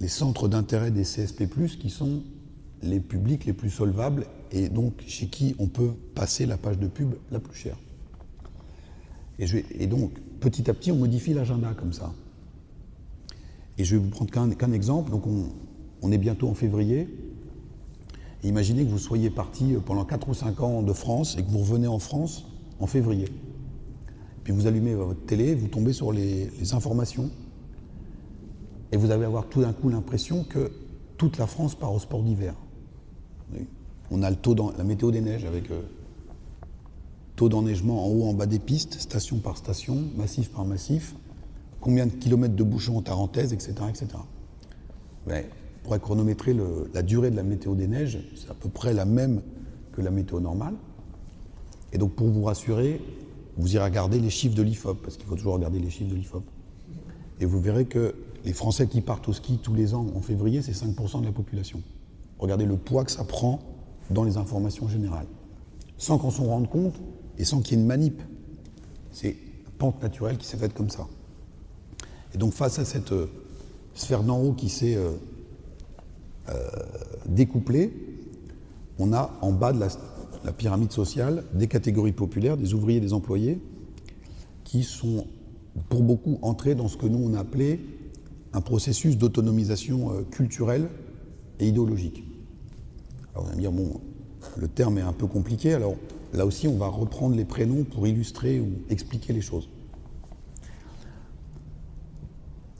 les 0.00 0.08
centres 0.08 0.48
d'intérêt 0.48 0.90
des 0.90 1.02
CSP, 1.02 1.44
qui 1.78 1.90
sont 1.90 2.22
les 2.82 3.00
publics 3.00 3.44
les 3.44 3.52
plus 3.52 3.70
solvables 3.70 4.26
et 4.52 4.68
donc 4.68 4.94
chez 5.06 5.26
qui 5.26 5.54
on 5.58 5.66
peut 5.66 5.92
passer 6.14 6.46
la 6.46 6.56
page 6.56 6.78
de 6.78 6.88
pub 6.88 7.14
la 7.30 7.38
plus 7.38 7.54
chère. 7.54 7.76
Et, 9.38 9.86
donc, 9.86 10.12
petit 10.40 10.68
à 10.70 10.74
petit, 10.74 10.92
on 10.92 10.96
modifie 10.96 11.32
l'agenda 11.32 11.72
comme 11.72 11.94
ça. 11.94 12.12
Et 13.80 13.84
je 13.84 13.96
vais 13.96 14.02
vous 14.02 14.10
prendre 14.10 14.30
qu'un 14.30 14.72
exemple. 14.72 15.10
Donc, 15.10 15.22
on, 16.02 16.12
est 16.12 16.18
bientôt 16.18 16.48
en 16.48 16.54
février. 16.54 17.08
imaginez 18.44 18.84
que 18.84 18.90
vous 18.90 18.98
soyez 18.98 19.30
parti 19.30 19.74
pendant 19.86 20.04
4 20.04 20.28
ou 20.28 20.34
5 20.34 20.60
ans 20.60 20.82
de 20.82 20.92
France 20.92 21.38
et 21.38 21.42
que 21.42 21.50
vous 21.50 21.60
revenez 21.60 21.86
en 21.86 21.98
France 21.98 22.44
en 22.78 22.86
février. 22.86 23.26
Puis 24.44 24.52
vous 24.52 24.66
allumez 24.66 24.94
votre 24.94 25.24
télé, 25.24 25.54
vous 25.54 25.68
tombez 25.68 25.94
sur 25.94 26.12
les, 26.12 26.50
informations. 26.74 27.30
Et 28.92 28.98
vous 28.98 29.10
allez 29.10 29.24
avoir 29.24 29.46
tout 29.46 29.62
d'un 29.62 29.72
coup 29.72 29.88
l'impression 29.88 30.44
que 30.44 30.70
toute 31.16 31.38
la 31.38 31.46
France 31.46 31.74
part 31.74 31.94
au 31.94 31.98
sport 31.98 32.22
d'hiver. 32.22 32.54
On 34.10 34.22
a 34.22 34.28
le 34.28 34.36
taux 34.36 34.54
la 34.76 34.84
météo 34.84 35.10
des 35.10 35.22
neiges 35.22 35.46
avec 35.46 35.70
euh, 35.70 35.80
taux 37.34 37.48
d'enneigement 37.48 38.04
en 38.04 38.10
haut, 38.10 38.28
en 38.28 38.34
bas 38.34 38.44
des 38.44 38.58
pistes, 38.58 39.00
station 39.00 39.38
par 39.38 39.56
station, 39.56 40.04
massif 40.16 40.50
par 40.50 40.66
massif, 40.66 41.14
combien 41.80 42.06
de 42.06 42.12
kilomètres 42.12 42.56
de 42.56 42.62
bouchons 42.62 42.98
en 42.98 43.02
Tarentaise, 43.02 43.52
etc. 43.52 43.74
etc. 43.88 44.06
Mais 45.26 45.48
on 45.80 45.84
pourrait 45.84 46.00
chronométrer 46.00 46.54
la 46.94 47.02
durée 47.02 47.30
de 47.30 47.36
la 47.36 47.42
météo 47.42 47.74
des 47.74 47.88
neiges, 47.88 48.18
c'est 48.36 48.50
à 48.50 48.54
peu 48.54 48.68
près 48.68 48.92
la 48.92 49.04
même 49.04 49.42
que 49.92 50.00
la 50.00 50.10
météo 50.10 50.40
normale. 50.40 50.74
Et 51.92 51.98
donc 51.98 52.14
pour 52.14 52.28
vous 52.28 52.44
rassurer, 52.44 53.00
vous 53.56 53.74
irez 53.74 53.84
regarder 53.84 54.20
les 54.20 54.30
chiffres 54.30 54.54
de 54.54 54.62
l'IFOP, 54.62 55.02
parce 55.02 55.16
qu'il 55.16 55.26
faut 55.26 55.36
toujours 55.36 55.54
regarder 55.54 55.78
les 55.78 55.90
chiffres 55.90 56.10
de 56.10 56.16
l'IFOP. 56.16 56.44
Et 57.40 57.46
vous 57.46 57.60
verrez 57.60 57.86
que 57.86 58.14
les 58.44 58.52
Français 58.52 58.86
qui 58.86 59.00
partent 59.00 59.28
au 59.28 59.32
ski 59.32 59.58
tous 59.62 59.74
les 59.74 59.94
ans 59.94 60.06
en 60.14 60.20
février, 60.20 60.62
c'est 60.62 60.72
5% 60.72 61.20
de 61.20 61.26
la 61.26 61.32
population. 61.32 61.82
Regardez 62.38 62.64
le 62.64 62.76
poids 62.76 63.04
que 63.04 63.10
ça 63.10 63.24
prend 63.24 63.60
dans 64.10 64.24
les 64.24 64.36
informations 64.36 64.88
générales. 64.88 65.26
Sans 65.98 66.18
qu'on 66.18 66.30
s'en 66.30 66.44
rende 66.44 66.70
compte 66.70 66.94
et 67.38 67.44
sans 67.44 67.60
qu'il 67.60 67.76
y 67.76 67.80
ait 67.80 67.82
une 67.82 67.88
manip. 67.88 68.22
C'est 69.10 69.30
une 69.30 69.72
pente 69.78 70.02
naturelle 70.02 70.38
qui 70.38 70.46
s'est 70.46 70.56
faite 70.56 70.72
comme 70.72 70.90
ça. 70.90 71.06
Et 72.34 72.38
donc 72.38 72.52
face 72.52 72.78
à 72.78 72.84
cette 72.84 73.12
euh, 73.12 73.26
sphère 73.94 74.22
d'en 74.22 74.40
haut 74.40 74.52
qui 74.52 74.68
s'est 74.68 74.96
euh, 74.96 75.10
euh, 76.48 76.68
découplée, 77.26 77.92
on 78.98 79.12
a 79.12 79.36
en 79.40 79.52
bas 79.52 79.72
de 79.72 79.80
la, 79.80 79.88
pyramide 80.52 80.90
sociale 80.90 81.44
des 81.52 81.66
catégories 81.66 82.12
populaires, 82.12 82.56
des 82.56 82.72
ouvriers, 82.72 83.00
des 83.00 83.12
employés, 83.12 83.60
qui 84.64 84.84
sont 84.84 85.26
pour 85.88 86.02
beaucoup 86.02 86.38
entrés 86.42 86.74
dans 86.74 86.88
ce 86.88 86.96
que 86.96 87.06
nous 87.06 87.18
on 87.18 87.34
a 87.34 87.40
appelé 87.40 87.80
un 88.52 88.60
processus 88.60 89.16
d'autonomisation 89.16 90.24
culturelle 90.30 90.88
et 91.60 91.68
idéologique. 91.68 92.24
Alors 93.34 93.46
on 93.46 93.50
va 93.50 93.56
dire, 93.56 93.70
bon, 93.70 94.00
le 94.56 94.66
terme 94.66 94.98
est 94.98 95.02
un 95.02 95.12
peu 95.12 95.26
compliqué, 95.26 95.74
alors 95.74 95.94
là 96.32 96.46
aussi 96.46 96.66
on 96.66 96.76
va 96.76 96.86
reprendre 96.88 97.36
les 97.36 97.44
prénoms 97.44 97.84
pour 97.84 98.06
illustrer 98.06 98.60
ou 98.60 98.70
expliquer 98.88 99.32
les 99.32 99.42
choses. 99.42 99.68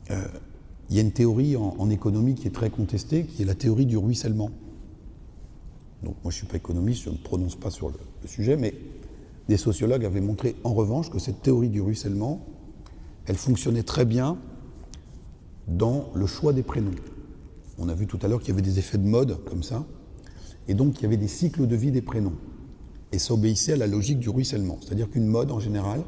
il 0.89 0.95
y 0.95 0.99
a 0.99 1.01
une 1.01 1.11
théorie 1.11 1.55
en, 1.55 1.89
économie 1.89 2.35
qui 2.35 2.47
est 2.47 2.51
très 2.51 2.69
contestée, 2.69 3.23
qui 3.23 3.41
est 3.41 3.45
la 3.45 3.55
théorie 3.55 3.85
du 3.85 3.97
ruissellement. 3.97 4.51
Donc 6.03 6.15
moi 6.23 6.31
je 6.31 6.35
ne 6.35 6.39
suis 6.39 6.47
pas 6.47 6.57
économiste, 6.57 7.03
je 7.03 7.09
ne 7.09 7.15
me 7.15 7.19
prononce 7.21 7.55
pas 7.55 7.69
sur 7.69 7.89
le, 7.89 7.95
le, 8.21 8.27
sujet, 8.27 8.57
mais 8.57 8.73
des 9.47 9.57
sociologues 9.57 10.03
avaient 10.03 10.19
montré 10.19 10.55
en 10.63 10.73
revanche 10.73 11.09
que 11.09 11.19
cette 11.19 11.41
théorie 11.41 11.69
du 11.69 11.79
ruissellement, 11.79 12.45
elle 13.25 13.37
fonctionnait 13.37 13.83
très 13.83 14.03
bien 14.03 14.37
dans 15.67 16.09
le 16.13 16.25
choix 16.25 16.51
des 16.51 16.63
prénoms. 16.63 16.91
On 17.77 17.87
a 17.87 17.93
vu 17.93 18.05
tout 18.05 18.19
à 18.21 18.27
l'heure 18.27 18.39
qu'il 18.39 18.49
y 18.49 18.51
avait 18.51 18.61
des 18.61 18.79
effets 18.79 18.97
de 18.97 19.07
mode 19.07 19.43
comme 19.45 19.63
ça, 19.63 19.85
et 20.67 20.73
donc 20.73 20.99
il 20.99 21.03
y 21.03 21.05
avait 21.05 21.17
des 21.17 21.27
cycles 21.27 21.67
de 21.67 21.75
vie 21.75 21.91
des 21.91 22.01
prénoms. 22.01 22.35
Et 23.13 23.19
ça 23.19 23.33
obéissait 23.33 23.73
à 23.73 23.77
la 23.77 23.87
logique 23.87 24.19
du 24.19 24.29
ruissellement, 24.29 24.77
c'est-à-dire 24.81 25.09
qu'une 25.09 25.27
mode 25.27 25.51
en 25.51 25.59
général 25.59 26.03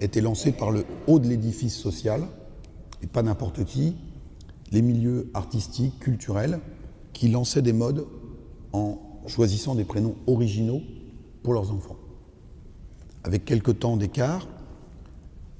était 0.00 0.20
lancée 0.20 0.52
par 0.52 0.70
le 0.70 0.84
haut 1.06 1.18
de 1.18 1.28
l'édifice 1.28 1.76
social, 1.76 2.22
et 3.02 3.06
pas 3.06 3.22
n'importe 3.22 3.64
qui, 3.64 3.96
les 4.72 4.82
milieux 4.82 5.30
artistiques, 5.34 5.98
culturels, 5.98 6.60
qui 7.12 7.28
lançaient 7.28 7.62
des 7.62 7.72
modes 7.72 8.06
en 8.72 8.98
choisissant 9.26 9.74
des 9.74 9.84
prénoms 9.84 10.14
originaux 10.26 10.82
pour 11.42 11.54
leurs 11.54 11.72
enfants. 11.72 11.96
Avec 13.24 13.44
quelques 13.44 13.80
temps 13.80 13.96
d'écart, 13.96 14.48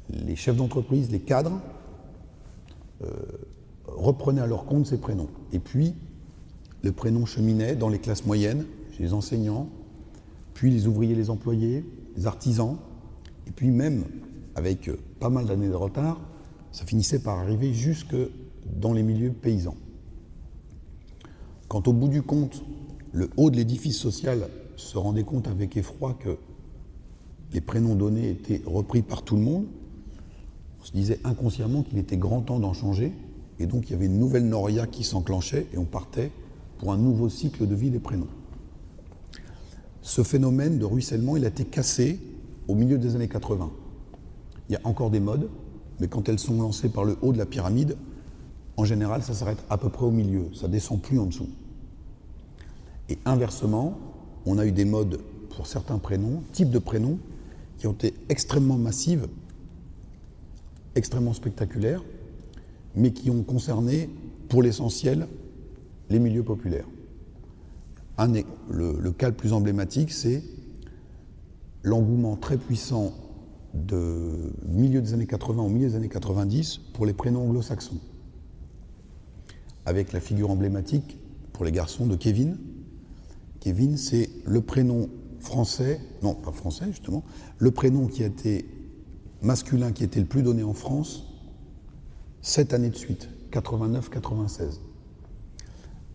les 0.09 0.37
chefs 0.37 0.57
d'entreprise, 0.57 1.11
les 1.11 1.21
cadres, 1.21 1.61
euh, 3.05 3.09
reprenaient 3.87 4.41
à 4.41 4.47
leur 4.47 4.65
compte 4.65 4.87
ces 4.87 4.99
prénoms. 4.99 5.29
Et 5.53 5.59
puis, 5.59 5.95
le 6.83 6.93
prénom 6.93 7.27
cheminait 7.27 7.77
dans 7.77 7.89
les 7.89 7.99
classes 7.99 8.25
moyennes, 8.25 8.65
chez 8.97 9.03
les 9.03 9.13
enseignants, 9.13 9.69
puis 10.55 10.71
les 10.71 10.87
ouvriers, 10.87 11.15
les 11.15 11.31
employés, 11.31 11.85
les 12.17 12.27
artisans, 12.27 12.77
et 13.47 13.51
puis 13.51 13.71
même, 13.71 14.05
avec 14.55 14.91
pas 15.19 15.29
mal 15.29 15.47
d'années 15.47 15.69
de 15.69 15.75
retard, 15.75 16.21
ça 16.73 16.85
finissait 16.85 17.19
par 17.19 17.39
arriver 17.39 17.73
jusque 17.73 18.17
dans 18.77 18.93
les 18.93 19.03
milieux 19.03 19.33
paysans. 19.33 19.77
Quand 21.69 21.89
au 21.89 21.93
bout 21.93 22.09
du 22.09 22.23
compte, 22.23 22.65
le 23.13 23.31
haut 23.37 23.51
de 23.51 23.57
l'édifice 23.57 23.97
social 23.97 24.49
se 24.77 24.99
rendait 24.99 25.25
compte 25.25 25.49
avec 25.49 25.77
effroi 25.77 26.15
que 26.15 26.37
les 27.53 27.61
prénoms 27.61 27.95
donnés 27.95 28.31
étaient 28.31 28.63
repris 28.65 29.03
par 29.03 29.23
tout 29.23 29.37
le 29.37 29.43
monde, 29.43 29.67
on 30.81 30.85
se 30.85 30.93
disait 30.93 31.21
inconsciemment 31.25 31.83
qu'il 31.83 31.99
était 31.99 32.17
grand 32.17 32.41
temps 32.41 32.59
d'en 32.59 32.73
changer, 32.73 33.13
et 33.59 33.67
donc 33.67 33.89
il 33.89 33.93
y 33.93 33.95
avait 33.95 34.07
une 34.07 34.19
nouvelle 34.19 34.49
noria 34.49 34.87
qui 34.87 35.05
s'enclenchait, 35.05 35.67
et 35.73 35.79
on 35.79 35.85
partait 35.85 36.31
pour 36.79 36.93
un 36.93 36.97
nouveau 36.97 37.29
cycle 37.29 37.67
de 37.67 37.75
vie 37.75 37.91
des 37.91 37.99
prénoms. 37.99 38.29
Ce 40.03 40.23
phénomène 40.23 40.79
de 40.79 40.85
ruissellement, 40.85 41.37
il 41.37 41.45
a 41.45 41.49
été 41.49 41.65
cassé 41.65 42.19
au 42.69 42.75
milieu 42.75 42.97
des 42.97 43.17
années 43.17 43.29
80. 43.29 43.71
Il 44.69 44.73
y 44.73 44.77
a 44.77 44.81
encore 44.85 45.11
des 45.11 45.21
modes, 45.21 45.51
mais 46.01 46.09
quand 46.09 46.29
elles 46.29 46.39
sont 46.39 46.61
lancées 46.61 46.89
par 46.89 47.05
le 47.05 47.17
haut 47.23 47.33
de 47.33 47.39
la 47.39 47.47
pyramide, 47.47 47.97
en 48.77 48.85
général, 48.85 49.23
ça 49.23 49.35
s'arrête 49.35 49.63
à 49.69 49.77
peu 49.77 49.91
près 49.91 50.07
au 50.07 50.11
milieu, 50.11 50.47
ça 50.55 50.67
descend 50.67 51.01
plus 51.01 51.19
en 51.19 51.27
dessous. 51.27 51.49
Et 53.09 53.19
inversement, 53.27 53.99
on 54.47 54.59
a 54.59 54.65
eu 54.65 54.73
des 54.73 54.87
modes 54.87 55.21
pour 55.51 55.67
certains 55.67 55.99
prénoms, 55.99 56.43
types 56.53 56.71
de 56.71 56.79
prénoms, 56.79 57.19
qui 57.77 57.87
ont 57.87 57.93
été 57.93 58.15
extrêmement 58.29 58.77
massives, 58.77 59.29
extrêmement 60.95 61.35
spectaculaires, 61.35 62.03
mais 62.95 63.13
qui 63.13 63.31
ont 63.31 63.43
concerné, 63.43 64.09
pour 64.49 64.63
l'essentiel, 64.63 65.29
les 66.09 66.19
milieux 66.19 66.43
populaires. 66.43 66.87
Le, 68.69 69.11
cas 69.13 69.29
le 69.29 69.35
plus 69.35 69.53
emblématique, 69.53 70.13
c'est 70.13 70.43
l'engouement 71.83 72.37
très 72.37 72.59
puissant 72.59 73.13
de 73.75 74.53
milieu 74.67 75.01
des 75.01 75.15
années 75.15 75.27
80 75.27 75.63
au 75.63 75.69
milieu 75.69 75.89
des 75.89 75.95
années 75.95 76.09
90 76.09 76.79
pour 76.93 77.07
les 77.07 77.13
prénoms 77.13 77.43
anglo-saxons, 77.43 77.99
avec 79.87 80.13
la 80.13 80.21
figure 80.21 80.51
emblématique 80.51 81.19
pour 81.53 81.65
les 81.65 81.73
garçons 81.73 82.07
de 82.07 82.17
Kevin. 82.17 82.59
Kevin, 83.61 83.97
c'est 83.97 84.31
le 84.45 84.61
prénom 84.61 85.09
français, 85.41 86.01
non 86.23 86.35
pas 86.35 86.53
français 86.53 86.87
justement, 86.87 87.25
le 87.59 87.71
prénom 87.71 88.07
qui 88.07 88.23
a 88.23 88.27
été 88.27 88.67
masculin 89.43 89.93
qui 89.93 90.05
était 90.05 90.21
le 90.21 90.27
plus 90.27 90.43
donné 90.43 90.63
en 90.63 90.75
France, 90.75 91.27
sept 92.43 92.75
années 92.75 92.91
de 92.91 92.97
suite, 92.97 93.29
89-96. 93.53 94.81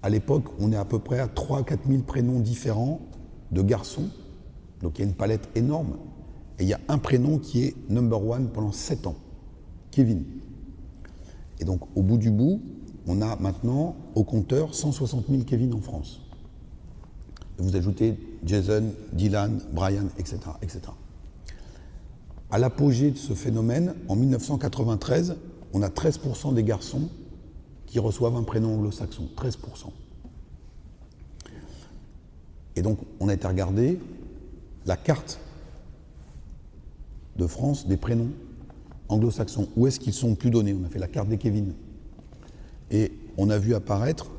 À 0.01 0.09
l'époque, 0.09 0.45
on 0.59 0.71
est 0.71 0.77
à 0.77 0.85
peu 0.85 1.00
près 1.00 1.19
à 1.19 1.27
3 1.27 1.63
4 1.63 1.88
000 1.88 2.03
prénoms 2.03 2.39
différents 2.39 3.01
de 3.51 3.62
garçons, 3.62 4.09
donc 4.81 5.00
il 5.00 5.01
y 5.01 5.05
a 5.05 5.07
une 5.07 5.15
palette 5.15 5.50
énorme, 5.55 5.97
et 6.59 6.63
il 6.63 6.69
y 6.69 6.74
a 6.74 6.79
un 6.88 6.97
prénom 6.97 7.38
qui 7.38 7.63
est 7.63 7.75
number 7.89 8.24
one 8.25 8.50
pendant 8.50 8.71
7 8.71 9.07
ans, 9.07 9.15
Kevin. 9.91 10.24
Et 11.59 11.65
donc 11.65 11.81
au 11.95 12.01
bout 12.01 12.17
du 12.17 12.31
bout, 12.31 12.62
on 13.07 13.21
a 13.21 13.35
maintenant 13.38 13.95
au 14.15 14.24
compteur 14.24 14.74
160 14.74 15.25
000 15.29 15.43
Kevin 15.43 15.74
en 15.74 15.81
France. 15.81 16.21
Vous 17.57 17.75
ajoutez 17.75 18.17
Jason, 18.43 18.83
Dylan, 19.13 19.62
Brian, 19.71 20.07
etc. 20.17 20.39
etc. 20.62 20.81
À 22.51 22.59
l'apogée 22.59 23.12
de 23.12 23.17
ce 23.17 23.33
phénomène, 23.33 23.95
en 24.07 24.15
1993, 24.15 25.35
on 25.74 25.81
a 25.81 25.89
13% 25.89 26.53
des 26.53 26.63
garçons 26.63 27.09
qui 27.85 28.00
reçoivent 28.00 28.35
un 28.35 28.43
prénom 28.43 28.75
anglo-saxon. 28.75 29.29
13%. 29.38 29.57
Et 32.75 32.81
donc, 32.81 33.00
on 33.19 33.29
a 33.29 33.33
été 33.33 33.47
regarder 33.47 34.00
la 34.85 34.97
carte 34.97 35.39
de 37.36 37.48
France 37.48 37.88
des 37.88 37.98
prénoms 37.98 38.32
anglo-saxons. 39.10 39.68
Où 39.75 39.88
est-ce 39.88 40.00
qu'ils 40.00 40.13
sont 40.13 40.36
plus 40.36 40.51
donnés? 40.51 40.74
On 40.74 40.86
a 40.86 40.89
fait 40.89 41.00
la 41.00 41.08
carte 41.08 41.27
des 41.27 41.38
Kevin. 41.38 41.74
Et 42.92 43.12
on 43.38 43.50
a 43.50 43.58
vu 43.58 43.75
apparaître 43.75 44.32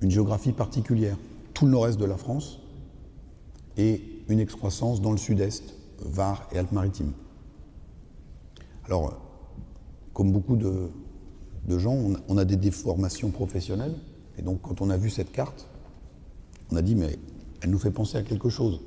une 0.00 0.10
géographie 0.10 0.52
particulière. 0.52 1.16
Tout 1.52 1.66
le 1.66 1.72
nord-est 1.72 1.98
de 1.98 2.04
la 2.04 2.16
France 2.16 2.60
et 3.76 4.02
une 4.28 4.40
excroissance 4.40 5.00
dans 5.00 5.12
le 5.12 5.18
sud-est, 5.18 5.74
Var 6.00 6.48
et 6.52 6.58
Alpes-Maritimes. 6.58 7.12
Alors, 8.86 9.20
comme 10.12 10.32
beaucoup 10.32 10.56
de, 10.56 10.90
gens, 11.78 11.94
on 11.94 12.14
a, 12.14 12.18
on 12.28 12.38
a, 12.38 12.44
des 12.44 12.56
déformations 12.56 13.30
professionnelles. 13.30 13.94
Et 14.38 14.42
donc, 14.42 14.60
quand 14.62 14.80
on 14.80 14.90
a 14.90 14.96
vu 14.96 15.10
cette 15.10 15.32
carte, 15.32 15.66
on 16.70 16.76
a 16.76 16.82
dit, 16.82 16.94
mais 16.94 17.18
elle 17.62 17.70
nous 17.70 17.78
fait 17.78 17.90
penser 17.90 18.18
à 18.18 18.22
quelque 18.22 18.48
chose. 18.48 18.80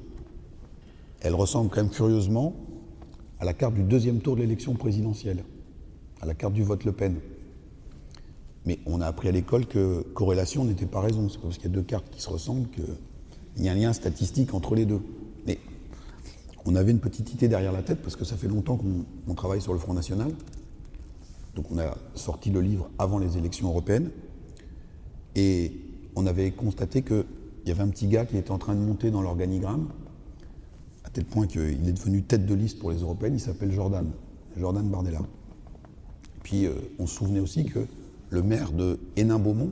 Elle 1.21 1.33
ressemble 1.35 1.69
quand 1.69 1.81
même 1.81 1.89
curieusement 1.89 2.53
à 3.39 3.45
la 3.45 3.53
carte 3.53 3.73
du 3.73 3.83
deuxième 3.83 4.19
tour 4.19 4.35
de 4.35 4.41
l'élection 4.41 4.73
présidentielle, 4.73 5.43
à 6.21 6.25
la 6.25 6.33
carte 6.33 6.53
du 6.53 6.63
vote 6.63 6.83
Le 6.85 6.91
Pen. 6.91 7.15
Mais 8.65 8.79
on 8.85 8.99
a 8.99 9.07
appris 9.07 9.29
à 9.29 9.31
l'école 9.31 9.65
que 9.65 10.01
corrélation 10.13 10.65
n'était 10.65 10.85
pas 10.85 10.99
raison. 10.99 11.29
C'est 11.29 11.39
parce 11.39 11.57
qu'il 11.57 11.69
y 11.69 11.73
a 11.73 11.75
deux 11.75 11.83
cartes 11.83 12.09
qui 12.09 12.21
se 12.21 12.29
ressemblent 12.29 12.67
qu'il 12.69 13.63
y 13.63 13.69
a 13.69 13.71
un 13.71 13.75
lien 13.75 13.93
statistique 13.93 14.53
entre 14.53 14.75
les 14.75 14.85
deux. 14.85 15.01
Mais 15.45 15.59
on 16.65 16.75
avait 16.75 16.91
une 16.91 16.99
petite 16.99 17.33
idée 17.33 17.47
derrière 17.47 17.71
la 17.71 17.83
tête 17.83 18.01
parce 18.01 18.15
que 18.15 18.25
ça 18.25 18.35
fait 18.35 18.47
longtemps 18.47 18.77
qu'on 18.77 19.33
travaille 19.35 19.61
sur 19.61 19.73
le 19.73 19.79
Front 19.79 19.93
National. 19.93 20.31
Donc 21.55 21.71
on 21.71 21.79
a 21.79 21.97
sorti 22.15 22.51
le 22.51 22.61
livre 22.61 22.89
avant 22.99 23.19
les 23.19 23.37
élections 23.37 23.69
européennes 23.69 24.11
et 25.35 25.71
on 26.15 26.25
avait 26.25 26.51
constaté 26.51 27.03
qu'il 27.03 27.25
y 27.65 27.71
avait 27.71 27.83
un 27.83 27.87
petit 27.87 28.07
gars 28.07 28.25
qui 28.25 28.37
était 28.37 28.51
en 28.51 28.57
train 28.57 28.75
de 28.75 28.79
monter 28.79 29.11
dans 29.11 29.21
l'organigramme, 29.21 29.87
tel 31.17 31.25
point 31.25 31.47
qu'il 31.47 31.61
est 31.61 31.93
devenu 31.93 32.21
tête 32.21 32.45
de 32.45 32.53
liste 32.53 32.77
pour 32.77 32.91
les 32.91 32.99
européennes, 32.99 33.33
il 33.33 33.39
s'appelle 33.39 33.71
Jordan, 33.71 34.07
Jordan 34.55 34.87
Bardella. 34.87 35.21
Puis 36.43 36.67
euh, 36.67 36.73
on 36.99 37.07
se 37.07 37.15
souvenait 37.15 37.39
aussi 37.39 37.65
que 37.65 37.79
le 38.29 38.43
maire 38.43 38.71
de 38.71 38.99
Hénin-Beaumont, 39.15 39.71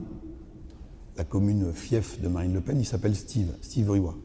la 1.16 1.22
commune 1.22 1.72
fief 1.72 2.20
de 2.20 2.26
Marine 2.26 2.52
Le 2.52 2.60
Pen, 2.60 2.80
il 2.80 2.84
s'appelle 2.84 3.14
Steve, 3.14 3.54
Steve 3.62 3.88
Riwa. 3.88 4.16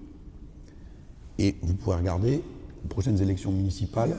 Et 1.38 1.58
vous 1.62 1.76
pouvez 1.76 1.96
regarder 1.96 2.42
aux 2.84 2.88
prochaines 2.88 3.22
élections 3.22 3.52
municipales, 3.52 4.16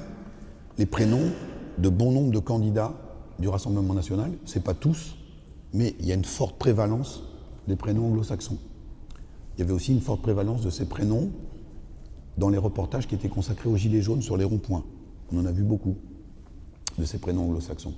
les 0.79 0.87
prénoms 0.87 1.33
de 1.79 1.89
bon 1.89 2.13
nombre 2.13 2.31
de 2.31 2.39
candidats 2.39 2.95
du 3.41 3.49
Rassemblement 3.49 3.95
national. 3.95 4.31
Ce 4.45 4.61
n'est 4.61 4.65
pas 4.65 4.75
tous, 4.75 5.17
mais 5.75 5.97
il 5.99 6.07
y 6.07 6.13
a 6.13 6.15
une 6.15 6.25
forte 6.25 6.57
prévalence 6.57 7.25
des 7.67 7.75
prénoms 7.75 8.07
anglo-saxons. 8.07 8.59
Il 9.57 9.61
y 9.61 9.63
avait 9.65 9.73
aussi 9.73 9.91
une 9.93 10.01
forte 10.01 10.23
prévalence 10.23 10.63
de 10.63 10.71
ces 10.71 10.85
prénoms 10.85 11.33
dans 12.39 12.49
les 12.49 12.59
reportages 12.59 13.07
qui 13.07 13.15
étaient 13.15 13.29
consacrés 13.29 13.69
aux 13.69 13.77
Gilets 13.77 14.03
jaunes 14.03 14.23
sur 14.23 14.37
les 14.37 14.45
ronds-points. 14.45 14.85
On 15.33 15.39
en 15.39 15.47
a 15.47 15.53
vu 15.53 15.63
beaucoup 15.63 15.97
de 16.99 17.05
ces 17.05 17.19
prénoms 17.19 17.45
anglo-saxons. 17.45 17.95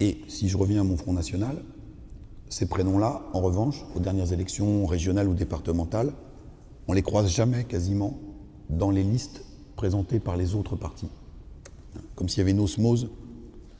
Et 0.00 0.18
si 0.28 0.48
je 0.48 0.56
reviens 0.56 0.82
à 0.82 0.84
mon 0.84 0.96
Front 0.96 1.12
National, 1.12 1.62
ces 2.48 2.66
prénoms-là, 2.66 3.22
en 3.32 3.40
revanche, 3.40 3.84
aux 3.94 4.00
dernières 4.00 4.32
élections 4.32 4.86
régionales 4.86 5.28
ou 5.28 5.34
départementales, 5.34 6.12
on 6.86 6.92
les 6.92 7.02
croise 7.02 7.28
jamais 7.28 7.64
quasiment 7.64 8.18
dans 8.70 8.90
les 8.90 9.02
listes 9.02 9.44
présentées 9.74 10.20
par 10.20 10.36
les 10.36 10.54
autres 10.54 10.76
partis. 10.76 11.08
Comme 12.14 12.28
s'il 12.28 12.38
y 12.38 12.42
avait 12.42 12.52
une 12.52 12.60
osmose 12.60 13.08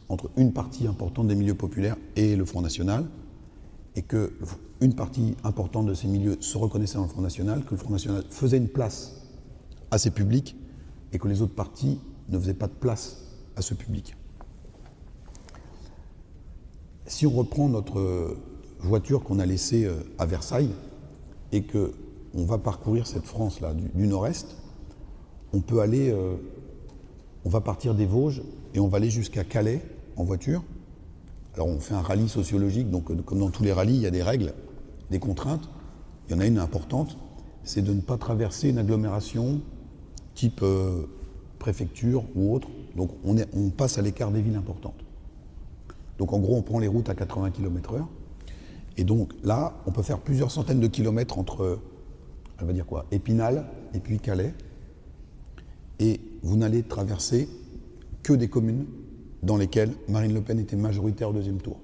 entre 0.08 0.30
une 0.36 0.52
partie 0.52 0.86
importante 0.86 1.28
des 1.28 1.34
milieux 1.34 1.54
populaires 1.54 1.96
et 2.16 2.36
le 2.36 2.44
Front 2.44 2.60
National, 2.60 3.06
et 3.96 4.02
qu'une 4.02 4.94
partie 4.94 5.34
importante 5.42 5.86
de 5.86 5.94
ces 5.94 6.06
milieux 6.06 6.36
se 6.40 6.58
reconnaissait 6.58 6.96
dans 6.96 7.04
le 7.04 7.08
Front 7.08 7.22
National, 7.22 7.64
que 7.64 7.70
le 7.72 7.78
Front 7.78 7.90
National 7.90 8.22
faisait 8.30 8.58
une 8.58 8.68
place 8.68 9.22
à 9.90 9.98
ces 9.98 10.10
publics, 10.10 10.56
et 11.12 11.18
que 11.18 11.28
les 11.28 11.40
autres 11.40 11.54
partis 11.54 11.98
ne 12.28 12.38
faisaient 12.38 12.54
pas 12.54 12.66
de 12.66 12.74
place 12.74 13.24
à 13.56 13.62
ce 13.62 13.74
public. 13.74 14.14
Si 17.06 17.26
on 17.26 17.30
reprend 17.30 17.68
notre 17.68 18.36
voiture 18.80 19.24
qu'on 19.24 19.38
a 19.38 19.46
laissée 19.46 19.84
euh, 19.84 19.94
à 20.18 20.26
Versailles, 20.26 20.72
et 21.52 21.62
que 21.62 21.92
on 22.34 22.44
va 22.44 22.58
parcourir 22.58 23.06
cette 23.06 23.24
France-là 23.24 23.72
du, 23.72 24.06
nord-est, 24.06 24.56
on 25.54 25.60
peut 25.60 25.80
aller, 25.80 26.10
euh, 26.10 26.36
on 27.44 27.48
va 27.48 27.62
partir 27.62 27.94
des 27.94 28.04
Vosges 28.04 28.42
et 28.74 28.80
on 28.80 28.88
va 28.88 28.98
aller 28.98 29.08
jusqu'à 29.08 29.42
Calais 29.42 29.80
en 30.16 30.24
voiture. 30.24 30.62
Alors 31.56 31.68
on 31.68 31.80
fait 31.80 31.94
un 31.94 32.02
rallye 32.02 32.28
sociologique, 32.28 32.90
donc 32.90 33.10
euh, 33.10 33.16
comme 33.24 33.38
dans 33.38 33.50
tous 33.50 33.62
les 33.62 33.72
rallyes, 33.72 33.96
il 33.96 34.02
y 34.02 34.06
a 34.06 34.10
des 34.10 34.22
règles, 34.22 34.52
des 35.10 35.18
contraintes. 35.18 35.68
Il 36.28 36.32
y 36.32 36.34
en 36.36 36.40
a 36.40 36.46
une 36.46 36.58
importante, 36.58 37.16
c'est 37.64 37.82
de 37.82 37.94
ne 37.94 38.00
pas 38.00 38.18
traverser 38.18 38.68
une 38.68 38.78
agglomération 38.78 39.62
type 40.34 40.60
euh, 40.62 41.06
préfecture 41.58 42.24
ou 42.34 42.54
autre. 42.54 42.68
Donc 42.94 43.10
on, 43.24 43.70
passe 43.70 43.96
à 43.96 44.02
l'écart 44.02 44.30
des 44.30 44.42
villes 44.42 44.56
importantes. 44.56 45.04
Donc 46.18 46.32
en 46.32 46.38
gros, 46.38 46.56
on 46.56 46.62
prend 46.62 46.78
les 46.78 46.88
routes 46.88 47.08
à 47.08 47.14
80 47.14 47.50
km/h. 47.50 48.04
Et 48.98 49.04
donc 49.04 49.32
là, 49.42 49.74
on 49.86 49.92
peut 49.92 50.02
faire 50.02 50.18
plusieurs 50.18 50.50
centaines 50.50 50.80
de 50.80 50.86
kilomètres 50.86 51.38
entre 51.38 51.78
elle 52.58 52.66
va 52.66 52.72
dire 52.72 52.86
quoi 52.86 53.06
Épinal 53.10 53.66
et 53.94 54.00
puis 54.00 54.18
Calais. 54.18 54.54
Et 55.98 56.20
vous 56.42 56.56
n'allez 56.56 56.82
traverser 56.82 57.48
que 58.22 58.32
des 58.32 58.48
communes 58.48 58.86
dans 59.42 59.56
lesquelles 59.56 59.92
Marine 60.08 60.34
Le 60.34 60.40
Pen 60.40 60.58
était 60.58 60.76
majoritaire 60.76 61.30
au 61.30 61.32
deuxième 61.32 61.60
tour. 61.60 61.80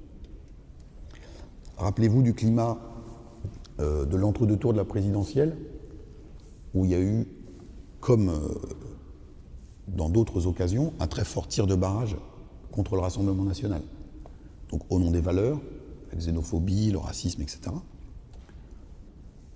Rappelez-vous 1.76 2.23
du 2.23 2.35
climat 2.35 2.78
euh, 3.80 4.04
de 4.04 4.16
l'entre-deux 4.16 4.56
tours 4.56 4.73
de 4.73 4.78
la 4.78 4.85
présidentielle, 4.85 5.56
où 6.75 6.85
il 6.85 6.90
y 6.90 6.94
a 6.94 7.00
eu, 7.00 7.26
comme 8.00 8.28
euh, 8.28 8.38
dans 9.88 10.09
d'autres 10.09 10.47
occasions, 10.47 10.92
un 11.00 11.06
très 11.06 11.25
fort 11.25 11.49
tir 11.49 11.66
de 11.66 11.75
barrage 11.75 12.16
contre 12.71 12.94
le 12.94 13.00
Rassemblement 13.00 13.44
national. 13.44 13.82
Donc 14.71 14.82
au 14.90 14.99
nom 14.99 15.11
des 15.11 15.21
valeurs, 15.21 15.61
la 16.11 16.18
xénophobie, 16.18 16.90
le 16.90 16.99
racisme, 16.99 17.42
etc 17.42 17.73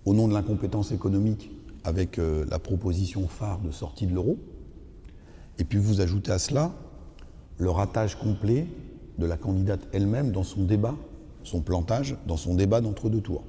au 0.07 0.15
nom 0.15 0.29
de 0.29 0.33
l'incompétence 0.33 0.93
économique 0.93 1.51
avec 1.85 2.19
euh, 2.19 2.47
la 2.49 2.59
proposition 2.59 3.29
phare 3.29 3.61
de 3.61 3.71
sortie 3.71 4.07
de 4.07 4.15
l'euro. 4.15 4.39
Et 5.59 5.65
puis 5.65 5.79
vous 5.79 6.01
ajoutez 6.01 6.33
à 6.33 6.39
cela 6.39 6.73
le 7.59 7.71
ratage 7.71 8.17
complet 8.17 8.67
de 9.19 9.27
la 9.27 9.37
candidate 9.37 9.81
elle-même 9.93 10.31
dans 10.31 10.43
son 10.43 10.65
débat, 10.65 10.95
son 11.43 11.61
plantage, 11.61 12.17
dans 12.27 12.37
son 12.37 12.55
débat 12.55 12.81
d'entre-deux 12.81 13.21
tours. 13.21 13.45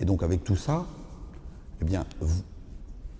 Et 0.00 0.04
donc 0.04 0.22
avec 0.22 0.42
tout 0.42 0.56
ça, 0.56 0.86
eh 1.80 1.84
bien, 1.84 2.04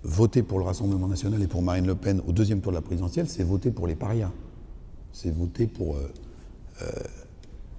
voter 0.02 0.42
pour 0.42 0.58
le 0.58 0.64
Rassemblement 0.64 1.08
national 1.08 1.42
et 1.42 1.46
pour 1.46 1.62
Marine 1.62 1.86
Le 1.86 1.94
Pen 1.94 2.20
au 2.26 2.32
deuxième 2.32 2.60
tour 2.60 2.72
de 2.72 2.76
la 2.76 2.82
présidentielle, 2.82 3.28
c'est 3.28 3.44
voter 3.44 3.70
pour 3.70 3.86
les 3.86 3.94
parias. 3.94 4.32
C'est 5.12 5.30
voter 5.30 5.66
pour 5.66 5.96
euh, 5.96 6.12
euh, 6.82 6.86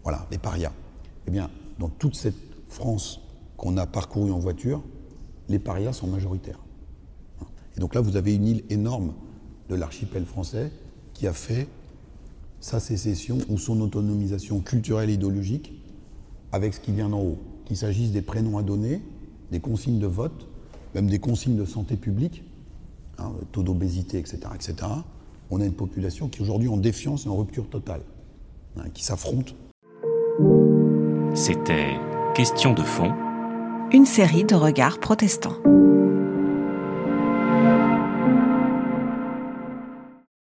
voilà, 0.04 0.28
les 0.32 0.38
parias. 0.38 0.72
Eh 1.28 1.32
bien, 1.32 1.50
dans 1.80 1.90
toute 1.90 2.16
cette 2.16 2.36
France 2.70 3.20
qu'on 3.58 3.78
a 3.78 3.86
parcouru 3.86 4.32
en 4.32 4.40
voiture, 4.40 4.82
les 5.50 5.60
parias 5.60 5.94
sont 5.94 6.08
majoritaires. 6.08 6.60
Et 7.76 7.80
donc 7.80 7.96
là, 7.96 8.02
vous 8.02 8.16
avez 8.16 8.36
une 8.36 8.48
île 8.48 8.64
énorme 8.70 9.14
de 9.70 9.76
l'archipel 9.76 10.26
français 10.26 10.72
qui 11.14 11.28
a 11.28 11.34
fait 11.34 11.68
sa 12.60 12.80
sécession 12.80 13.38
ou 13.50 13.58
son 13.58 13.82
autonomisation 13.82 14.60
culturelle 14.60 15.10
et 15.10 15.14
idéologique 15.14 15.74
avec 16.52 16.74
ce 16.74 16.80
qui 16.80 16.92
vient 16.92 17.10
d'en 17.10 17.22
haut. 17.22 17.38
Qu'il 17.66 17.78
s'agisse 17.78 18.12
des 18.12 18.22
prénoms 18.22 18.58
à 18.58 18.64
donner, 18.64 19.02
des 19.52 19.60
consignes 19.60 20.00
de 20.00 20.08
vote, 20.08 20.48
même 20.96 21.10
des 21.10 21.20
consignes 21.20 21.56
de 21.56 21.66
santé 21.66 21.96
publique, 21.96 22.44
hein, 23.18 23.32
taux 23.52 23.64
d'obésité, 23.64 24.18
etc., 24.18 24.40
etc. 24.54 24.76
On 25.50 25.62
a 25.62 25.66
une 25.66 25.74
population 25.74 26.30
qui 26.30 26.42
aujourd'hui 26.42 26.70
en 26.70 26.78
défiance 26.78 27.26
et 27.26 27.30
en 27.30 27.36
rupture 27.36 27.70
totale, 27.70 28.02
hein, 28.78 28.86
qui 28.94 29.04
s'affronte. 29.04 29.56
C'était 31.34 31.96
Question 32.36 32.74
de 32.74 32.82
fond 32.82 33.14
une 33.94 34.08
série 34.08 34.44
de 34.44 34.56
regards 34.56 35.00
protestants. 35.00 35.58